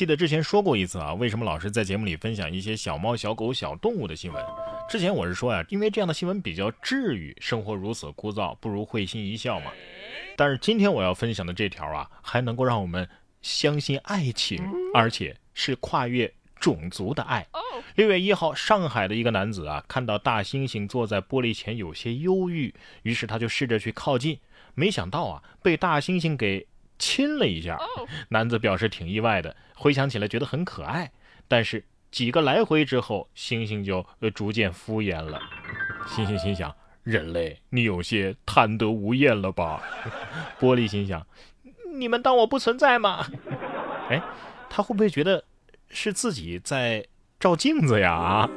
[0.00, 4.42] 记得之前说过一次啊，为什么老是在节目里分享一些小猫、小狗、小动物的新闻？
[4.88, 9.70] 之前我是说呀，因为这样的新闻比较治愈，生活如此枯燥，不如会心一笑嘛。
[10.38, 13.06] 但是今天我要分享的这条啊，还能够让我们
[13.42, 17.46] 相信爱情，而且是跨越种族的爱。
[17.96, 24.38] 六月一号，上海的一个男子啊，看到大猩猩坐在玻璃前有些忧郁，于是他就试着去靠近，
[24.74, 26.66] 没想到啊，被大猩猩给。
[27.00, 27.76] 亲了一下，
[28.28, 31.10] 男子表示挺意外的，回想起来觉得很可爱。
[31.48, 35.40] 但是几个来回之后，猩猩就逐渐敷衍了。
[36.06, 39.82] 猩猩心想：人类，你有些贪得无厌了吧？
[40.60, 41.26] 玻璃心想：
[41.94, 43.26] 你们当我不存在吗？
[44.10, 44.22] 哎，
[44.68, 45.42] 他会不会觉得
[45.88, 47.06] 是自己在
[47.38, 48.12] 照镜子呀？
[48.12, 48.50] 啊？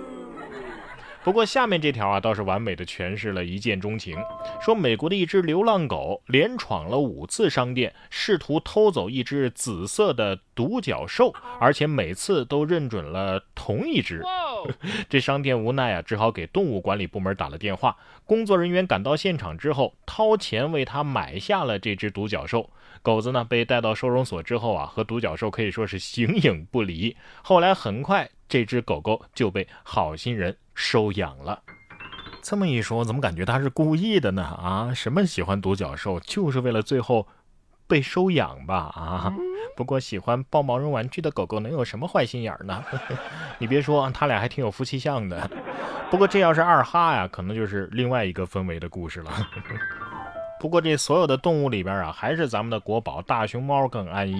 [1.23, 4.17] 不过下面这条啊，倒是完美的诠释了一见钟情。
[4.61, 14.21] 说美国的一只流浪狗连闯了五次商店，试图偷走一只紫色的独角兽，而且每次都认准了同一只。
[15.09, 17.95] 这商店无奈啊，只好给动物管理部门打了电话。
[18.25, 22.69] 工作人员赶到现场之后，掏钱为他买下了这只独角兽。
[23.01, 27.15] 狗子呢，被带到收容所之后啊，和独角兽可以说是形影不离。
[27.41, 28.29] 后来很快。
[28.49, 31.61] 这只狗狗就被好心人收养了。
[32.41, 34.43] 这么一说，怎么感觉他是故意的呢？
[34.43, 37.27] 啊，什么喜欢独角兽，就是为了最后
[37.87, 38.75] 被收养吧？
[38.95, 39.33] 啊，
[39.77, 42.83] 不过喜欢抱毛绒玩具的狗狗能有什么坏心眼呢？
[43.59, 45.49] 你别说，他俩还挺有夫妻相的。
[46.11, 49.31] 不过这要是二哈呀，可能就是另外一个氛围的故事了。
[50.63, 54.33] 不过这所有的动物里边啊，还是咱们的国宝大熊猫更安逸。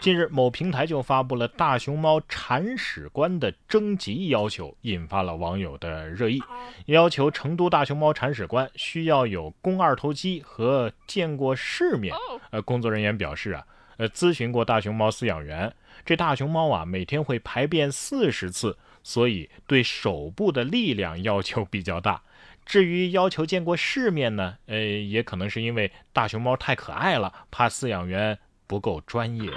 [0.00, 6.42] 近日，某平台就发布了大熊猫铲屎官的征集要求，引发了网友的热议。
[6.86, 12.14] 要求成都大熊猫铲屎官需要有肱二头肌和见过世面。
[12.48, 13.62] 呃，工作人员表示啊，
[13.98, 15.70] 呃，咨询过大熊猫饲养员，
[16.06, 22.22] 这大熊猫啊每天会排便四十次，所以对手部的力量要求比较大。
[22.66, 29.50] 至于要求见过世面呢，呃，也可能是因为大熊猫太可爱了，怕饲养员不够专业。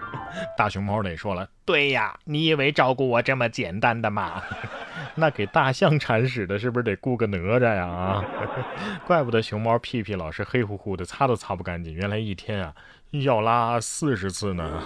[0.56, 4.42] 大熊猫得说了：“对呀，你以为照顾我这么简单的吗？
[5.14, 7.86] 那给大象铲屎的，是不是得雇个哪吒呀？
[7.86, 8.24] 啊，
[9.06, 12.74] 怪不得熊猫屁屁老是黑乎乎的，擦都擦不干净，原来一天啊
[13.12, 14.82] 要拉四十次呢。”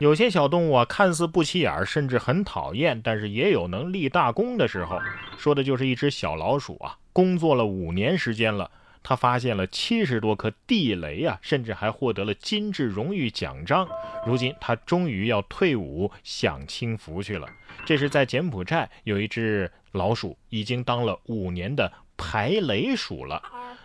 [0.00, 4.98] 有些小动物啊，看似不起眼，甚至很讨厌，但是也有能立大功的时候。
[5.36, 8.70] 说的就是一只小老鼠啊，工作了五年时间了，
[9.02, 13.86] 它发现了七十多颗地雷啊，甚至还获得了金质荣誉奖章。
[14.26, 17.46] 如今它终于要退伍享清福去了。
[17.84, 23.42] 这是在柬埔寨有一只老鼠，已经当了五年的排雷鼠了。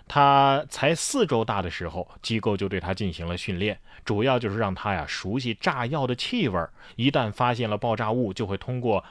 [0.08, 6.60] 他才四周大的时候，机构就对他进行了训练，主要就是让他呀熟悉炸药的气味，
[6.96, 9.04] 一旦发现了爆炸物，就会通过。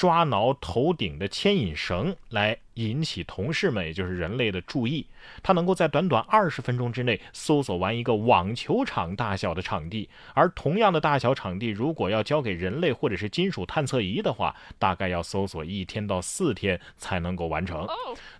[0.00, 5.06] 抓挠头顶的牵引绳来引起同事们，也就是人类的注意。
[5.42, 17.86] 它能够在短短二十分钟之内搜索完一个网球场大小的场地，而同样的大小场地，如果要交给人类或者是金属探测仪的话，大概要搜索一天到四天才能够完成。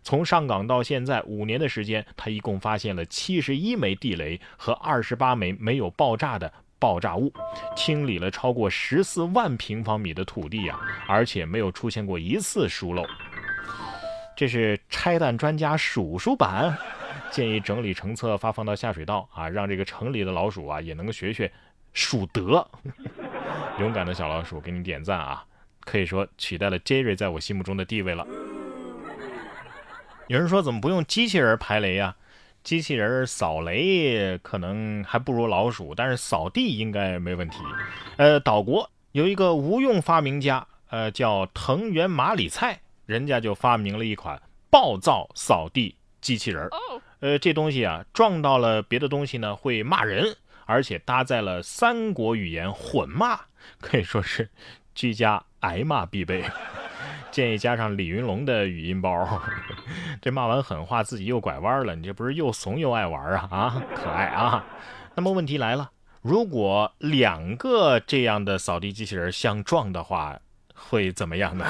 [0.02, 6.50] 从上岗到现在五年的时间，他一共发现了七十一枚地雷和二十八枚没有爆炸的。
[6.80, 7.32] 爆炸物
[7.76, 13.06] 清理了超过十四万平方米的土地呀，而且没有出现过一次疏漏。
[14.34, 16.76] 这是拆弹专家数数版，
[17.30, 21.52] 建议整理成册发放到下水道啊，让这个城里的老鼠啊也能够学学
[21.92, 22.66] 数德。
[23.78, 25.44] 勇敢的小老鼠，给你点赞啊！
[25.80, 28.26] 可以说取代了杰瑞在我心目中的地位了。
[30.28, 32.14] 有人说怎么不用机器人排雷呀？
[32.62, 37.58] 机器人扫雷可能还不如老鼠，但是扫地应该没问题。
[38.16, 44.40] 呃，岛国有一个无用发明家，呃，叫藤原麻里菜，人家就发明了一款
[44.70, 46.68] 暴躁扫地机器人。
[47.20, 53.40] 呃，这东西啊，撞到了别的东西呢会骂人，而且搭载了三国语言混骂，
[53.80, 54.50] 可以说是
[54.94, 56.44] 居家挨骂必备。
[57.30, 59.40] 建议加上李云龙的语音包，
[60.20, 63.48] 这骂完狠话自己又拐弯了，你这不是又怂又爱玩啊？
[63.50, 64.64] 啊，可爱啊！
[65.14, 65.90] 那么问题来了，
[66.22, 70.38] 如果两个这样的扫地机器人相撞的话，
[70.74, 71.64] 会怎么样呢？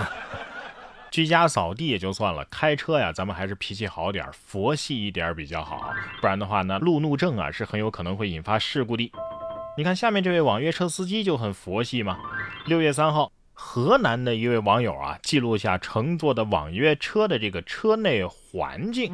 [1.10, 9.12] 居家扫地也就算了，开车呀，咱们还是脾气好点，佛系一点比较好，不然的话呢，路怒症啊是很有可能会引发事故的。
[9.76, 12.18] 你看下面这位网约车司机就很佛系嘛。
[12.66, 13.32] 六月三号。
[13.62, 19.12] 河南的一位网友啊，记录下乘坐的网约车的这个车内环境。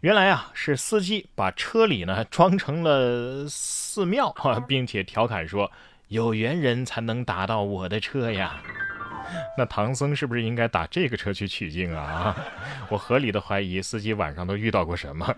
[0.00, 5.72] 原来啊，是司机把车里呢装成了寺庙啊， 并且调侃说
[6.08, 8.62] ：“有缘人才能打到我的车呀。
[9.58, 12.36] 那唐僧是不是应该打这个车去取经啊？
[12.90, 15.34] 我合理的怀疑司机晚上都遇到过什么。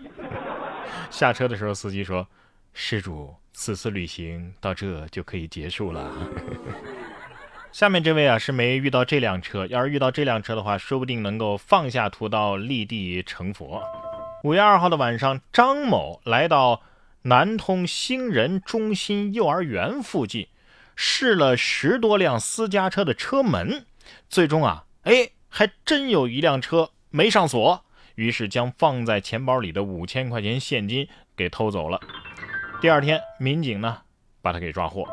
[1.09, 2.27] 下车的时候，司机说
[2.73, 6.11] ：“施主，此次旅行到这就可以结束了。”
[7.75, 13.83] 下面这位啊是没遇到这辆车，要是遇到这辆车的话，说不定能够放下屠刀立地成佛。
[14.45, 16.83] 五月二号的晚上，张某来到
[17.23, 20.47] 南通兴仁中心幼儿园附近，
[20.95, 23.85] 试了十多辆私家车的车门，
[24.29, 27.83] 最终啊，哎，还真有一辆车没上锁，
[28.15, 31.99] 于是将放在钱包里的五千块钱现金给偷走了。
[32.79, 33.97] 第二天，民警呢
[34.41, 35.05] 把他给抓获。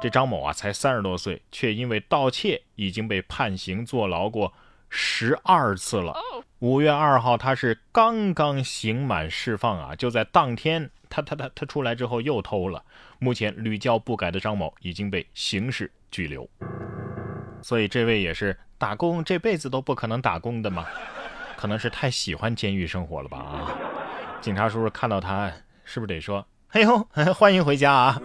[0.00, 4.52] 这张某啊，才三十多岁，却因为盗窃已经被判刑坐牢过
[4.88, 6.16] 十二次了。
[6.60, 12.82] 五月二号，他是刚刚刑满释放啊，就在当天，他他他他出来之后又偷了。
[13.18, 16.48] 目前屡教不改的张某已经被刑事拘留。
[17.62, 20.86] 所以这位也是打工这辈子都不可能打工的嘛，
[21.56, 23.76] 可能是太喜欢监狱生活了吧啊！
[24.40, 25.52] 警察叔叔看到他，
[25.84, 27.06] 是不是得说：“哎呦，
[27.36, 28.20] 欢迎回家啊！”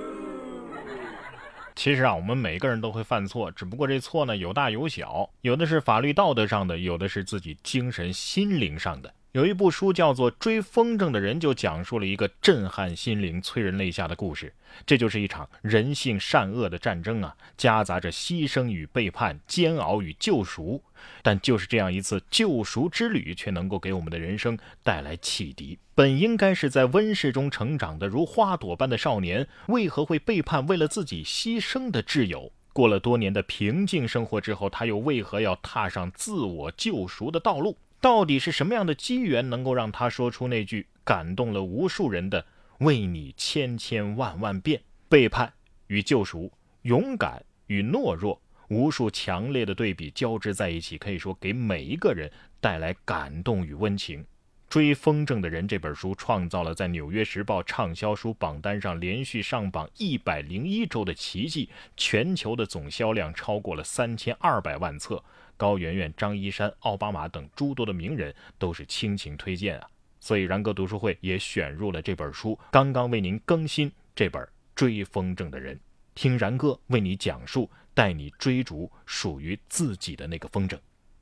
[1.85, 9.13] 其实啊，我们每个人都会犯错，只不过这错呢有大有小，有的是法律道德上的，有的是自己精神心灵上的。
[9.35, 14.53] 有一部书叫做《追风筝的人》，就讲述了一个震撼心灵、催人泪下的故事。
[14.85, 20.81] 这就是一场人性善恶的战争啊，夹杂着牺牲与背叛、煎熬与救赎。
[21.21, 25.77] 但就是这样一次救赎之旅，却能够给我们的人生带来启迪。
[25.93, 32.53] 本应该是在温室中成长的如花朵般的少年，为何会背叛为了自己牺牲的挚友？
[32.71, 37.77] 过了多年的平静生活之后，他又为何要踏上自我救赎的道路？
[38.05, 42.45] 到底是什么样的机缘，能够让他说出那句感动了无数人的
[42.77, 44.79] “为你千千万万遍”？
[45.09, 45.51] 背叛
[45.87, 46.51] 与救赎，
[46.83, 52.31] 勇敢与懦弱，无数强烈的对比交织在一起，可以说给每一个人
[52.61, 54.21] 带来感动与温情。
[54.69, 65.23] 《追风筝的人》这本书创造了在《纽约时报》畅销书榜单上连续上榜一百零一周的奇迹，全球的总销量超过了三千二百万册。
[65.57, 69.87] 高圆圆、张一山、奥巴马等诸多的名人都是倾情推荐啊，
[70.19, 74.41] 所以然哥读书会也选入了这本书，刚刚为您更新这本
[74.75, 75.75] 《追风筝的人》，
[76.13, 80.77] 听然哥为你讲述，带你追逐属于自己的那个风筝。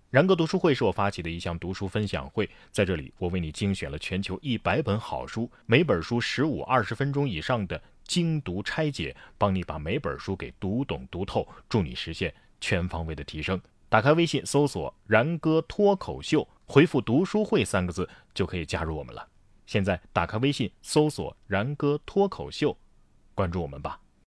[0.09, 12.31] 然哥读书会是我发起的一项读书分享会，在这里我为你精选了全球一百本好书，每本书十五二十分钟以上的精读拆解，帮你把每本书给读懂读透，助你实现
[12.61, 13.59] 全方位的提升。
[13.93, 19.27] 打开微信，搜索“然哥脱口秀”，回复“读书会”三个字，就可以加入我们了。
[19.67, 22.75] 现在打开微信，搜索“然哥脱口秀”，
[23.35, 23.99] 关注我们吧。